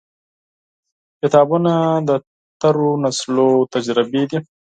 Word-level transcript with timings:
•کتابونه، 1.21 1.73
د 2.07 2.09
تیرو 2.59 2.89
نسلونو 3.03 3.67
تجربې 3.73 4.23
دي. 4.29 4.39